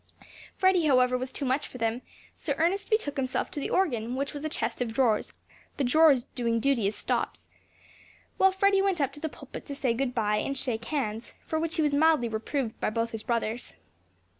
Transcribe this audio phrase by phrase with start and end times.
[0.57, 2.01] "Freddy, however, was too much for them;
[2.33, 5.31] so Ernest betook himself to the organ, which was a chest of drawers,
[5.77, 7.45] the drawers doing duty as stops,
[8.37, 11.59] while Freddy went up to the pulpit to say 'Good by,' and shake hands, for
[11.59, 13.75] which he was mildly reproved by both his brothers."